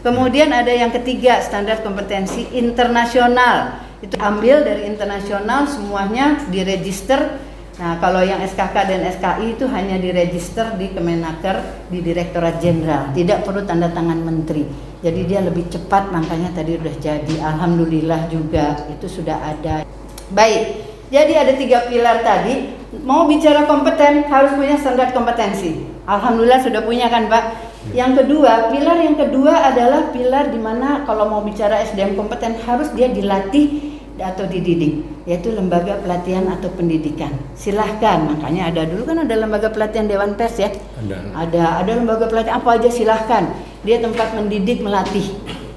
Kemudian 0.00 0.48
ada 0.50 0.72
yang 0.72 0.88
ketiga, 0.90 1.44
standar 1.44 1.84
kompetensi 1.84 2.48
internasional. 2.56 3.76
Itu 4.00 4.18
ambil 4.18 4.66
dari 4.66 4.88
internasional 4.88 5.68
semuanya 5.68 6.42
diregister 6.48 7.38
Nah, 7.80 7.96
kalau 8.04 8.20
yang 8.20 8.44
SKK 8.44 8.76
dan 8.84 9.00
SKI 9.16 9.56
itu 9.56 9.64
hanya 9.64 9.96
diregister 9.96 10.76
di 10.76 10.92
Kemenaker 10.92 11.88
di 11.88 12.04
Direktorat 12.04 12.60
Jenderal, 12.60 13.16
tidak 13.16 13.48
perlu 13.48 13.64
tanda 13.64 13.88
tangan 13.88 14.20
menteri. 14.20 14.68
Jadi 15.00 15.20
dia 15.24 15.40
lebih 15.40 15.72
cepat, 15.72 16.12
makanya 16.12 16.52
tadi 16.52 16.76
sudah 16.76 16.96
jadi. 17.00 17.34
Alhamdulillah 17.40 18.28
juga 18.28 18.76
itu 18.92 19.08
sudah 19.08 19.40
ada. 19.40 19.88
Baik, 20.36 20.84
jadi 21.08 21.32
ada 21.48 21.52
tiga 21.56 21.88
pilar 21.88 22.20
tadi. 22.20 22.76
Mau 23.08 23.24
bicara 23.24 23.64
kompeten 23.64 24.28
harus 24.28 24.52
punya 24.52 24.76
standar 24.76 25.16
kompetensi. 25.16 25.80
Alhamdulillah 26.04 26.60
sudah 26.60 26.84
punya 26.84 27.08
kan 27.08 27.32
Pak. 27.32 27.72
Yang 27.96 28.20
kedua, 28.20 28.68
pilar 28.68 29.00
yang 29.00 29.16
kedua 29.16 29.72
adalah 29.72 30.12
pilar 30.12 30.52
di 30.52 30.60
mana 30.60 31.08
kalau 31.08 31.24
mau 31.24 31.40
bicara 31.40 31.80
SDM 31.88 32.20
kompeten 32.20 32.52
harus 32.68 32.92
dia 32.92 33.08
dilatih 33.08 33.96
atau 34.20 34.44
dididik 34.44 35.11
yaitu 35.22 35.54
lembaga 35.54 36.02
pelatihan 36.02 36.50
atau 36.50 36.68
pendidikan. 36.74 37.30
Silahkan 37.54 38.26
makanya 38.26 38.74
ada 38.74 38.82
dulu 38.88 39.06
kan 39.06 39.22
ada 39.22 39.34
lembaga 39.38 39.70
pelatihan 39.70 40.10
Dewan 40.10 40.34
Pers 40.34 40.58
ya. 40.58 40.70
Ada. 40.98 41.16
Ada, 41.46 41.64
ada 41.86 41.92
lembaga 41.94 42.26
pelatihan 42.26 42.58
apa 42.58 42.68
aja 42.78 42.90
silahkan. 42.90 43.54
Dia 43.86 44.02
tempat 44.02 44.34
mendidik 44.34 44.82
melatih 44.82 45.26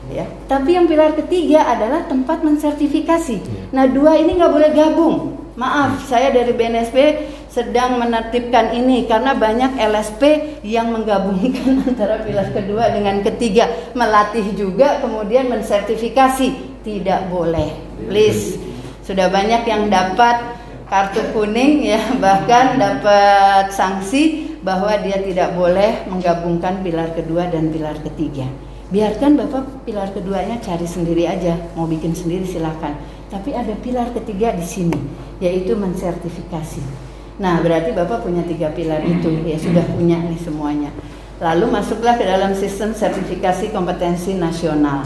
ya. 0.10 0.26
Tapi 0.50 0.78
yang 0.78 0.90
pilar 0.90 1.14
ketiga 1.14 1.66
adalah 1.70 2.06
tempat 2.10 2.42
mensertifikasi. 2.42 3.38
Ya. 3.42 3.64
nah 3.70 3.86
dua 3.86 4.18
ini 4.18 4.38
nggak 4.38 4.54
boleh 4.54 4.72
gabung. 4.74 5.16
Maaf 5.56 6.04
saya 6.12 6.36
dari 6.36 6.52
BNSP 6.52 7.32
sedang 7.48 7.96
menertibkan 7.96 8.76
ini 8.76 9.08
karena 9.08 9.32
banyak 9.32 9.80
LSP 9.80 10.24
yang 10.68 10.92
menggabungkan 10.92 11.80
antara 11.88 12.20
pilar 12.26 12.52
kedua 12.52 12.92
dengan 12.92 13.24
ketiga. 13.24 13.94
Melatih 13.96 14.52
juga 14.58 15.00
kemudian 15.00 15.48
mensertifikasi. 15.48 16.76
Tidak 16.86 17.34
boleh 17.34 17.86
please 18.06 18.65
sudah 19.06 19.30
banyak 19.30 19.64
yang 19.70 19.88
dapat 19.88 20.58
kartu 20.90 21.22
kuning 21.32 21.86
ya 21.86 22.02
bahkan 22.24 22.82
dapat 22.82 23.70
sanksi 23.70 24.58
bahwa 24.66 24.92
dia 25.00 25.22
tidak 25.22 25.54
boleh 25.54 26.10
menggabungkan 26.10 26.82
pilar 26.82 27.14
kedua 27.14 27.48
dan 27.54 27.70
pilar 27.70 27.96
ketiga 28.02 28.50
biarkan 28.90 29.38
bapak 29.38 29.86
pilar 29.86 30.10
keduanya 30.10 30.58
cari 30.58 30.90
sendiri 30.90 31.30
aja 31.30 31.54
mau 31.78 31.86
bikin 31.86 32.18
sendiri 32.18 32.46
silahkan 32.50 32.98
tapi 33.30 33.54
ada 33.54 33.78
pilar 33.78 34.10
ketiga 34.14 34.54
di 34.58 34.66
sini 34.66 34.98
yaitu 35.38 35.78
mensertifikasi 35.78 37.06
Nah, 37.36 37.60
berarti 37.60 37.92
Bapak 37.92 38.24
punya 38.24 38.48
tiga 38.48 38.72
pilar 38.72 39.04
itu, 39.04 39.28
ya 39.44 39.60
sudah 39.60 39.84
punya 39.92 40.24
nih 40.24 40.40
semuanya. 40.40 40.92
Lalu 41.44 41.68
masuklah 41.68 42.16
ke 42.16 42.24
dalam 42.24 42.56
sistem 42.56 42.96
sertifikasi 42.96 43.76
kompetensi 43.76 44.40
nasional. 44.40 45.04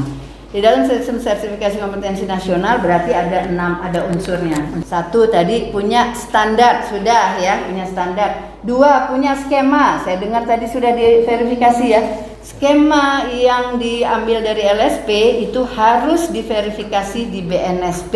Di 0.49 0.65
dalam 0.65 0.81
sistem 0.81 1.21
sertifikasi 1.21 1.77
kompetensi 1.77 2.25
nasional 2.25 2.81
berarti 2.81 3.13
ada 3.13 3.45
enam 3.45 3.85
ada 3.85 4.09
unsurnya. 4.09 4.57
Satu 4.81 5.29
tadi 5.29 5.69
punya 5.69 6.17
standar 6.17 6.89
sudah 6.89 7.37
ya 7.37 7.69
punya 7.69 7.85
standar. 7.85 8.57
Dua 8.65 9.13
punya 9.13 9.37
skema. 9.37 10.01
Saya 10.01 10.17
dengar 10.17 10.49
tadi 10.49 10.65
sudah 10.65 10.89
diverifikasi 10.97 11.85
ya. 11.85 12.01
Skema 12.41 13.29
yang 13.29 13.77
diambil 13.77 14.41
dari 14.41 14.65
LSP 14.65 15.09
itu 15.45 15.61
harus 15.69 16.33
diverifikasi 16.33 17.29
di 17.29 17.45
BNSP 17.45 18.13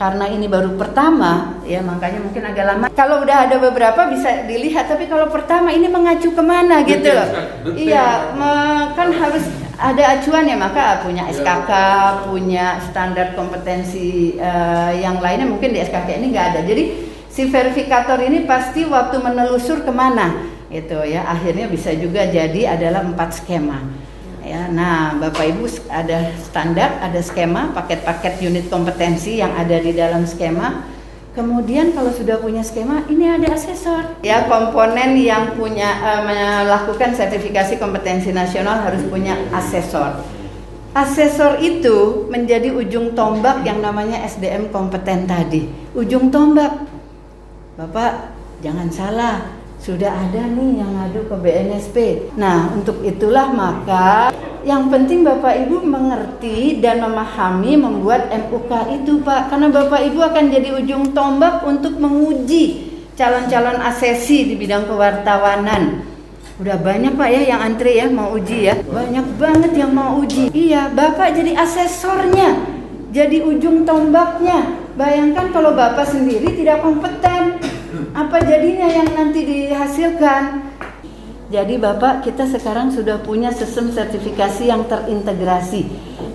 karena 0.00 0.24
ini 0.32 0.48
baru 0.50 0.74
pertama 0.74 1.62
ya 1.68 1.78
makanya 1.78 2.26
mungkin 2.26 2.42
agak 2.42 2.64
lama 2.64 2.86
kalau 2.90 3.22
udah 3.22 3.46
ada 3.46 3.60
beberapa 3.62 4.10
bisa 4.10 4.48
dilihat 4.50 4.90
tapi 4.90 5.06
kalau 5.06 5.30
pertama 5.30 5.70
ini 5.70 5.86
mengacu 5.86 6.34
ke 6.34 6.42
mana 6.42 6.82
gitu 6.82 7.06
loh 7.06 7.28
iya 7.78 8.34
kan 8.98 9.14
harus 9.14 9.46
ada 9.78 10.18
acuan 10.18 10.44
ya 10.48 10.56
maka 10.56 11.00
punya 11.04 11.28
SKK 11.32 11.70
punya 12.28 12.80
standar 12.90 13.32
kompetensi 13.32 14.36
uh, 14.36 14.92
yang 14.92 15.20
lainnya 15.20 15.48
mungkin 15.48 15.72
di 15.72 15.80
SKK 15.80 16.20
ini 16.20 16.26
nggak 16.32 16.46
ada 16.54 16.60
jadi 16.64 16.84
si 17.32 17.48
verifikator 17.48 18.20
ini 18.20 18.44
pasti 18.44 18.84
waktu 18.84 19.20
menelusur 19.20 19.84
ke 19.84 19.92
mana 19.92 20.50
itu 20.72 20.96
ya 21.04 21.24
akhirnya 21.28 21.68
bisa 21.68 21.92
juga 21.96 22.28
jadi 22.28 22.76
adalah 22.76 23.04
empat 23.04 23.44
skema 23.44 23.80
ya. 24.42 24.68
Nah, 24.68 25.16
Bapak 25.16 25.44
Ibu 25.54 25.64
ada 25.88 26.34
standar, 26.42 26.98
ada 26.98 27.20
skema, 27.22 27.70
paket-paket 27.72 28.42
unit 28.42 28.66
kompetensi 28.68 29.38
yang 29.38 29.54
ada 29.54 29.78
di 29.78 29.94
dalam 29.94 30.26
skema. 30.26 30.91
Kemudian 31.32 31.96
kalau 31.96 32.12
sudah 32.12 32.36
punya 32.44 32.60
skema, 32.60 33.08
ini 33.08 33.24
ada 33.24 33.56
asesor. 33.56 34.20
Ya, 34.20 34.44
komponen 34.52 35.16
yang 35.16 35.56
punya 35.56 35.88
uh, 36.04 36.22
melakukan 36.28 37.16
sertifikasi 37.16 37.80
kompetensi 37.80 38.36
nasional 38.36 38.84
harus 38.84 39.00
punya 39.08 39.40
asesor. 39.48 40.20
Asesor 40.92 41.56
itu 41.64 42.28
menjadi 42.28 42.68
ujung 42.76 43.16
tombak 43.16 43.64
yang 43.64 43.80
namanya 43.80 44.20
SDM 44.28 44.68
kompeten 44.68 45.24
tadi. 45.24 45.72
Ujung 45.96 46.28
tombak. 46.28 46.84
Bapak, 47.80 48.36
jangan 48.60 48.92
salah 48.92 49.62
sudah 49.82 50.12
ada 50.12 50.52
nih 50.52 50.84
yang 50.84 50.92
ngadu 50.94 51.32
ke 51.32 51.36
BNSP. 51.40 51.96
Nah, 52.36 52.70
untuk 52.76 53.00
itulah 53.02 53.50
maka 53.50 54.31
yang 54.62 54.90
penting 54.90 55.26
Bapak 55.26 55.66
Ibu 55.66 55.82
mengerti 55.82 56.78
dan 56.78 57.02
memahami 57.02 57.74
membuat 57.78 58.30
MUK 58.30 59.02
itu 59.02 59.22
Pak. 59.22 59.50
Karena 59.50 59.68
Bapak 59.70 60.00
Ibu 60.06 60.20
akan 60.22 60.44
jadi 60.50 60.68
ujung 60.78 61.10
tombak 61.10 61.66
untuk 61.66 61.98
menguji 61.98 62.94
calon-calon 63.18 63.82
asesi 63.82 64.48
di 64.48 64.54
bidang 64.56 64.86
kewartawanan. 64.86 66.06
Udah 66.62 66.78
banyak 66.78 67.18
Pak 67.18 67.28
ya 67.32 67.42
yang 67.54 67.60
antri 67.60 67.98
ya 67.98 68.06
mau 68.06 68.34
uji 68.38 68.70
ya. 68.70 68.74
Banyak 68.86 69.26
banget 69.36 69.72
yang 69.74 69.90
mau 69.90 70.18
uji. 70.22 70.52
Iya, 70.54 70.94
Bapak 70.94 71.34
jadi 71.34 71.58
asesornya. 71.58 72.54
Jadi 73.12 73.44
ujung 73.44 73.82
tombaknya. 73.82 74.78
Bayangkan 74.94 75.50
kalau 75.50 75.74
Bapak 75.74 76.06
sendiri 76.06 76.52
tidak 76.54 76.80
kompeten 76.84 77.60
apa 78.16 78.36
jadinya 78.40 78.88
yang 78.88 79.08
nanti 79.12 79.44
dihasilkan? 79.44 80.71
Jadi 81.52 81.76
Bapak 81.76 82.24
kita 82.24 82.48
sekarang 82.48 82.88
sudah 82.96 83.20
punya 83.20 83.52
sistem 83.52 83.92
sertifikasi 83.92 84.72
yang 84.72 84.88
terintegrasi 84.88 85.84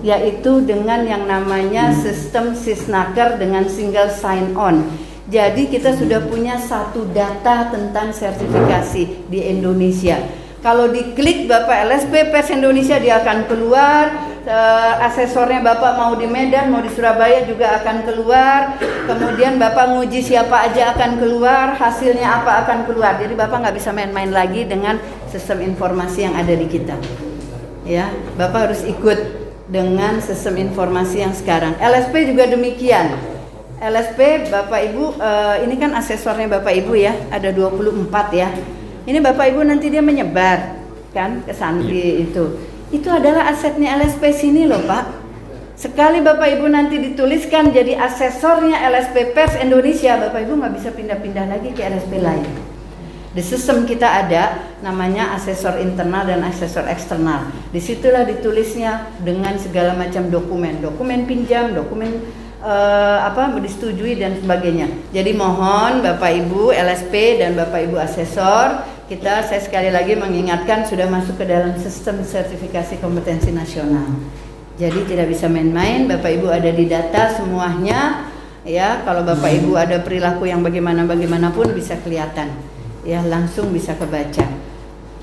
yaitu 0.06 0.62
dengan 0.62 1.02
yang 1.02 1.26
namanya 1.26 1.90
sistem 1.90 2.54
Sisnaker 2.54 3.34
dengan 3.34 3.66
single 3.66 4.14
sign 4.14 4.54
on. 4.54 4.86
Jadi 5.26 5.74
kita 5.74 5.98
sudah 5.98 6.22
punya 6.22 6.54
satu 6.62 7.02
data 7.10 7.66
tentang 7.66 8.14
sertifikasi 8.14 9.26
di 9.26 9.40
Indonesia. 9.42 10.22
Kalau 10.62 10.86
diklik 10.86 11.50
Bapak 11.50 11.90
LSP 11.90 12.30
Pers 12.30 12.54
Indonesia 12.54 13.02
dia 13.02 13.18
akan 13.18 13.50
keluar 13.50 14.27
uh, 14.48 15.06
asesornya 15.06 15.60
Bapak 15.60 16.00
mau 16.00 16.12
di 16.16 16.24
Medan, 16.24 16.72
mau 16.72 16.80
di 16.80 16.90
Surabaya 16.90 17.44
juga 17.44 17.78
akan 17.78 17.96
keluar. 18.08 18.80
Kemudian 18.80 19.60
Bapak 19.60 19.94
nguji 19.94 20.24
siapa 20.24 20.72
aja 20.72 20.96
akan 20.96 21.20
keluar, 21.20 21.76
hasilnya 21.76 22.42
apa 22.42 22.64
akan 22.64 22.88
keluar. 22.88 23.20
Jadi 23.20 23.36
Bapak 23.36 23.62
nggak 23.62 23.76
bisa 23.76 23.92
main-main 23.92 24.32
lagi 24.32 24.64
dengan 24.64 24.96
sistem 25.28 25.62
informasi 25.62 26.24
yang 26.24 26.34
ada 26.34 26.56
di 26.56 26.66
kita. 26.66 26.96
Ya, 27.84 28.10
Bapak 28.36 28.72
harus 28.72 28.82
ikut 28.84 29.16
dengan 29.68 30.20
sistem 30.24 30.56
informasi 30.60 31.24
yang 31.24 31.32
sekarang. 31.36 31.76
LSP 31.78 32.32
juga 32.32 32.48
demikian. 32.48 33.16
LSP 33.78 34.50
Bapak 34.50 34.80
Ibu 34.90 35.22
uh, 35.22 35.56
ini 35.62 35.78
kan 35.78 35.94
asesornya 35.94 36.50
Bapak 36.50 36.74
Ibu 36.82 36.98
ya, 36.98 37.14
ada 37.30 37.54
24 37.54 38.10
ya. 38.34 38.50
Ini 39.08 39.24
Bapak 39.24 39.54
Ibu 39.54 39.64
nanti 39.64 39.88
dia 39.88 40.02
menyebar 40.04 40.76
kan 41.08 41.40
ke 41.40 41.56
santri 41.56 42.28
itu 42.28 42.67
itu 42.88 43.08
adalah 43.12 43.52
asetnya 43.52 44.00
LSP 44.00 44.32
sini 44.32 44.64
loh 44.64 44.80
Pak. 44.84 45.28
Sekali 45.78 46.18
Bapak 46.18 46.58
Ibu 46.58 46.66
nanti 46.66 46.98
dituliskan 46.98 47.70
jadi 47.70 47.94
asesornya 47.94 48.82
LSP 48.90 49.30
Pers 49.30 49.62
Indonesia, 49.62 50.18
Bapak 50.18 50.42
Ibu 50.42 50.58
nggak 50.58 50.74
bisa 50.74 50.90
pindah-pindah 50.90 51.46
lagi 51.46 51.70
ke 51.70 51.86
LSP 51.86 52.18
lain. 52.18 52.50
Di 53.30 53.44
sistem 53.44 53.86
kita 53.86 54.26
ada 54.26 54.58
namanya 54.82 55.38
asesor 55.38 55.78
internal 55.78 56.26
dan 56.26 56.42
asesor 56.42 56.88
eksternal. 56.90 57.46
Di 57.70 57.78
situlah 57.78 58.26
ditulisnya 58.26 59.06
dengan 59.22 59.54
segala 59.60 59.94
macam 59.94 60.26
dokumen, 60.26 60.82
dokumen 60.82 61.28
pinjam, 61.28 61.70
dokumen 61.70 62.26
uh, 62.58 63.22
apa 63.22 63.54
disetujui 63.62 64.18
dan 64.18 64.34
sebagainya. 64.42 64.90
Jadi 65.14 65.30
mohon 65.36 66.02
Bapak 66.02 66.32
Ibu 66.42 66.74
LSP 66.74 67.38
dan 67.38 67.54
Bapak 67.54 67.86
Ibu 67.86 68.02
asesor 68.02 68.97
kita 69.08 69.40
saya 69.40 69.64
sekali 69.64 69.88
lagi 69.88 70.12
mengingatkan 70.20 70.84
sudah 70.84 71.08
masuk 71.08 71.40
ke 71.40 71.48
dalam 71.48 71.72
sistem 71.80 72.20
sertifikasi 72.20 73.00
kompetensi 73.00 73.48
nasional. 73.48 74.04
Jadi 74.76 75.08
tidak 75.08 75.32
bisa 75.32 75.48
main-main, 75.48 76.04
Bapak 76.04 76.28
Ibu 76.28 76.52
ada 76.52 76.68
di 76.68 76.84
data 76.84 77.32
semuanya. 77.32 78.28
Ya, 78.68 79.00
kalau 79.08 79.24
Bapak 79.24 79.48
Ibu 79.48 79.80
ada 79.80 80.04
perilaku 80.04 80.44
yang 80.44 80.60
bagaimana 80.60 81.08
bagaimanapun 81.08 81.72
bisa 81.72 81.96
kelihatan. 82.04 82.52
Ya, 83.00 83.24
langsung 83.24 83.72
bisa 83.72 83.96
kebaca. 83.96 84.44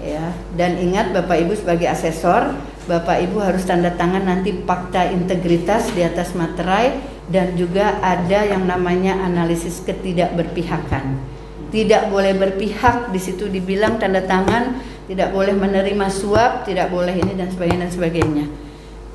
Ya, 0.01 0.33
dan 0.57 0.81
ingat 0.81 1.13
Bapak 1.13 1.45
Ibu 1.45 1.53
sebagai 1.53 1.85
asesor, 1.85 2.57
Bapak 2.89 3.21
Ibu 3.21 3.37
harus 3.37 3.69
tanda 3.69 3.93
tangan 3.93 4.25
nanti 4.25 4.65
fakta 4.65 5.13
integritas 5.13 5.93
di 5.93 6.01
atas 6.01 6.33
materai 6.33 6.97
dan 7.29 7.53
juga 7.53 8.01
ada 8.01 8.49
yang 8.49 8.65
namanya 8.65 9.13
analisis 9.21 9.77
ketidakberpihakan 9.85 11.34
tidak 11.75 12.07
boleh 12.07 12.31
berpihak 12.39 13.11
di 13.11 13.19
situ 13.19 13.51
dibilang 13.51 13.99
tanda 13.99 14.23
tangan 14.23 14.79
tidak 15.11 15.35
boleh 15.35 15.51
menerima 15.51 16.07
suap 16.07 16.63
tidak 16.63 16.87
boleh 16.87 17.11
ini 17.11 17.35
dan 17.35 17.51
sebagainya 17.51 17.83
dan 17.83 17.91
sebagainya. 17.91 18.45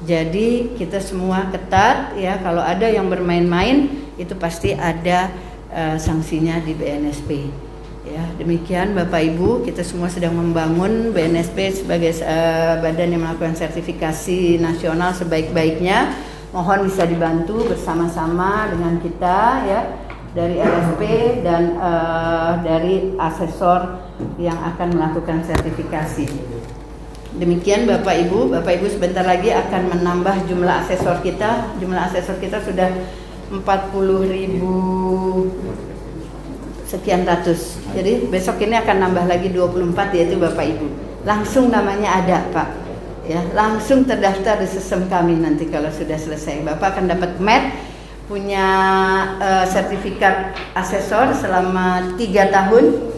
Jadi 0.04 0.76
kita 0.76 1.00
semua 1.00 1.48
ketat 1.48 2.20
ya 2.20 2.36
kalau 2.44 2.60
ada 2.60 2.84
yang 2.84 3.08
bermain-main 3.08 3.88
itu 4.20 4.36
pasti 4.36 4.76
ada 4.76 5.32
uh, 5.72 5.96
sanksinya 5.96 6.60
di 6.60 6.76
BNSP 6.76 7.48
ya. 8.04 8.28
Demikian 8.36 8.92
Bapak 8.92 9.24
Ibu 9.24 9.64
kita 9.64 9.80
semua 9.80 10.12
sedang 10.12 10.36
membangun 10.36 11.16
BNSP 11.16 11.80
sebagai 11.80 12.12
uh, 12.20 12.76
badan 12.84 13.16
yang 13.16 13.24
melakukan 13.24 13.56
sertifikasi 13.56 14.60
nasional 14.60 15.16
sebaik-baiknya. 15.16 16.12
Mohon 16.52 16.92
bisa 16.92 17.08
dibantu 17.08 17.72
bersama-sama 17.72 18.68
dengan 18.68 19.00
kita 19.00 19.38
ya 19.64 20.09
dari 20.30 20.62
LSP 20.62 21.02
dan 21.42 21.74
uh, 21.74 22.62
dari 22.62 23.18
asesor 23.18 23.98
yang 24.38 24.54
akan 24.54 24.94
melakukan 24.94 25.42
sertifikasi. 25.42 26.30
Demikian 27.30 27.86
Bapak 27.86 28.26
Ibu, 28.26 28.50
Bapak 28.50 28.78
Ibu 28.78 28.86
sebentar 28.90 29.22
lagi 29.22 29.54
akan 29.54 29.94
menambah 29.94 30.50
jumlah 30.50 30.86
asesor 30.86 31.22
kita. 31.22 31.74
Jumlah 31.78 32.10
asesor 32.10 32.38
kita 32.42 32.58
sudah 32.62 32.90
40 33.50 33.62
ribu 34.30 34.74
sekian 36.86 37.22
ratus. 37.22 37.78
Jadi 37.94 38.26
besok 38.26 38.58
ini 38.66 38.74
akan 38.78 38.96
nambah 39.06 39.30
lagi 39.30 39.50
24 39.50 40.14
yaitu 40.14 40.38
Bapak 40.38 40.66
Ibu. 40.78 40.86
Langsung 41.22 41.70
namanya 41.70 42.22
ada 42.22 42.38
Pak. 42.50 42.68
Ya, 43.30 43.46
langsung 43.54 44.10
terdaftar 44.10 44.58
di 44.58 44.66
sistem 44.66 45.06
kami 45.06 45.38
nanti 45.38 45.70
kalau 45.70 45.90
sudah 45.94 46.18
selesai. 46.18 46.66
Bapak 46.66 46.98
akan 46.98 47.14
dapat 47.14 47.38
MET 47.38 47.89
punya 48.30 48.66
uh, 49.42 49.66
sertifikat 49.66 50.54
asesor 50.78 51.34
selama 51.34 52.14
tiga 52.14 52.46
tahun 52.46 53.10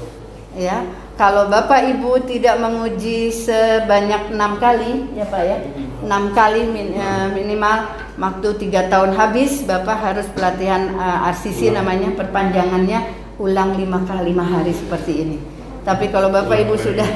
ya. 0.57 0.81
Kalau 1.13 1.53
bapak 1.53 1.93
ibu 1.93 2.17
tidak 2.25 2.57
menguji 2.57 3.29
sebanyak 3.29 4.33
enam 4.33 4.57
kali 4.57 5.13
ya 5.13 5.29
pak 5.29 5.43
ya 5.45 5.61
enam 6.01 6.33
kali 6.33 6.65
min, 6.65 6.97
uh, 6.97 7.29
minimal 7.29 7.93
waktu 8.17 8.49
tiga 8.57 8.89
tahun 8.89 9.13
habis 9.13 9.69
bapak 9.69 9.93
harus 10.01 10.27
pelatihan 10.33 10.97
uh, 10.97 11.29
eh, 11.29 11.31
RCC 11.37 11.77
namanya 11.77 12.17
perpanjangannya 12.17 13.13
ulang 13.37 13.77
lima 13.77 14.01
kali 14.09 14.33
lima 14.33 14.49
hari 14.49 14.73
seperti 14.73 15.13
ini. 15.29 15.37
Tapi 15.85 16.09
kalau 16.09 16.33
bapak 16.33 16.65
ibu 16.65 16.81
sudah 16.81 17.07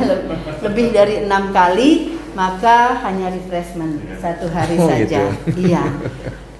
lebih 0.68 0.92
dari 0.92 1.24
enam 1.24 1.48
kali 1.56 2.12
maka 2.36 3.00
hanya 3.08 3.32
refreshment 3.32 4.20
satu 4.20 4.52
hari 4.52 4.76
oh, 4.76 4.84
saja. 4.84 5.32
gitu. 5.32 5.72
iya 5.72 5.88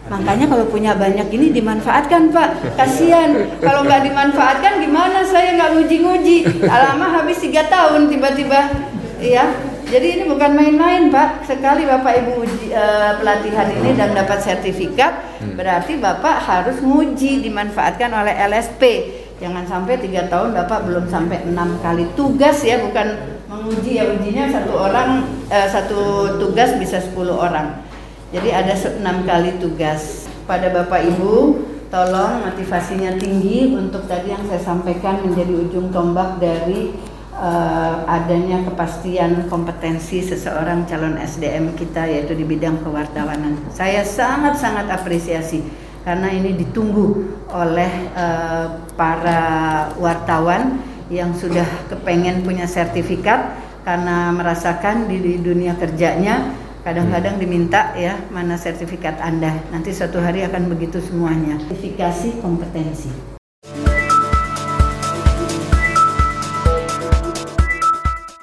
Makanya 0.07 0.47
kalau 0.47 0.67
punya 0.71 0.95
banyak 0.95 1.27
ini 1.35 1.51
dimanfaatkan 1.51 2.31
Pak. 2.31 2.79
Kasihan 2.79 3.35
kalau 3.59 3.83
nggak 3.83 4.07
dimanfaatkan 4.07 4.79
gimana 4.79 5.27
saya 5.27 5.59
nggak 5.59 5.71
nguji-nguji. 5.75 6.63
Lama 6.63 7.07
habis 7.11 7.43
tiga 7.43 7.67
tahun 7.67 8.07
tiba-tiba, 8.07 8.71
ya. 9.19 9.51
Jadi 9.87 10.07
ini 10.19 10.25
bukan 10.27 10.55
main-main 10.55 11.11
Pak. 11.11 11.47
Sekali 11.47 11.87
Bapak 11.87 12.23
Ibu 12.23 12.43
uji, 12.43 12.75
uh, 12.75 13.19
pelatihan 13.23 13.71
ini 13.71 13.95
dan 13.95 14.15
dapat 14.15 14.43
sertifikat, 14.43 15.43
hmm. 15.43 15.55
berarti 15.55 15.99
Bapak 15.99 16.43
harus 16.43 16.79
nguji 16.83 17.43
dimanfaatkan 17.43 18.11
oleh 18.11 18.35
LSP. 18.47 18.83
Jangan 19.39 19.63
sampai 19.67 19.99
tiga 20.03 20.27
tahun 20.27 20.55
Bapak 20.55 20.91
belum 20.91 21.07
sampai 21.07 21.47
enam 21.47 21.79
kali 21.83 22.07
tugas 22.19 22.67
ya, 22.67 22.83
bukan 22.83 23.39
menguji 23.47 24.03
ya 24.03 24.11
ujinya 24.11 24.51
satu 24.51 24.75
orang 24.75 25.23
uh, 25.55 25.69
satu 25.71 26.35
tugas 26.39 26.75
bisa 26.83 26.99
10 26.99 27.15
orang. 27.31 27.86
Jadi 28.37 28.53
ada 28.53 28.77
enam 29.01 29.25
kali 29.25 29.57
tugas 29.57 30.29
pada 30.45 30.69
Bapak 30.69 31.09
Ibu. 31.09 31.57
Tolong 31.89 32.45
motivasinya 32.45 33.17
tinggi 33.17 33.73
untuk 33.73 34.05
tadi 34.05 34.29
yang 34.29 34.45
saya 34.45 34.61
sampaikan 34.61 35.25
menjadi 35.25 35.57
ujung 35.57 35.89
tombak 35.89 36.37
dari 36.37 36.93
uh, 37.33 38.05
adanya 38.05 38.61
kepastian 38.69 39.49
kompetensi 39.49 40.21
seseorang 40.21 40.85
calon 40.85 41.17
SDM 41.17 41.73
kita 41.81 42.05
yaitu 42.05 42.37
di 42.37 42.45
bidang 42.45 42.85
kewartawanan. 42.85 43.57
Saya 43.73 44.05
sangat-sangat 44.05 44.93
apresiasi 44.93 45.65
karena 46.05 46.29
ini 46.29 46.61
ditunggu 46.61 47.41
oleh 47.49 48.13
uh, 48.13 48.85
para 49.01 49.41
wartawan 49.97 50.77
yang 51.09 51.33
sudah 51.33 51.65
kepengen 51.89 52.45
punya 52.45 52.69
sertifikat 52.69 53.57
karena 53.89 54.29
merasakan 54.29 55.09
di 55.09 55.41
dunia 55.41 55.73
kerjanya 55.81 56.66
kadang-kadang 56.87 57.43
diminta 57.43 57.99
ya 57.99 58.15
mana 58.31 58.55
sertifikat 58.55 59.19
Anda. 59.19 59.59
Nanti 59.75 59.91
suatu 59.91 60.23
hari 60.23 60.47
akan 60.47 60.71
begitu 60.71 61.03
semuanya. 61.03 61.59
Sertifikasi 61.67 62.39
kompetensi. 62.39 63.36